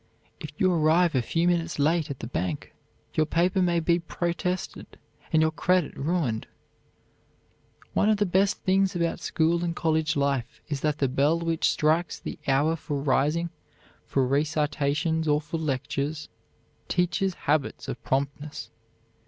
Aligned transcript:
If 0.39 0.49
you 0.57 0.73
arrive 0.73 1.13
a 1.13 1.21
few 1.21 1.47
moments 1.47 1.77
late 1.77 2.09
at 2.09 2.21
the 2.21 2.25
bank, 2.25 2.73
your 3.13 3.27
paper 3.27 3.61
may 3.61 3.79
be 3.79 3.99
protested 3.99 4.97
and 5.31 5.43
your 5.43 5.51
credit 5.51 5.95
ruined. 5.95 6.47
One 7.93 8.09
of 8.09 8.17
the 8.17 8.25
best 8.25 8.63
things 8.63 8.95
about 8.95 9.19
school 9.19 9.63
and 9.63 9.75
college 9.75 10.15
life 10.15 10.59
is 10.69 10.81
that 10.81 10.97
the 10.97 11.07
bell 11.07 11.37
which 11.39 11.69
strikes 11.69 12.17
the 12.19 12.39
hour 12.47 12.75
for 12.75 12.99
rising, 12.99 13.51
for 14.07 14.25
recitations, 14.25 15.27
or 15.27 15.39
for 15.39 15.59
lectures, 15.59 16.29
teaches 16.87 17.35
habits 17.35 17.87
of 17.87 18.03
promptness. 18.03 18.71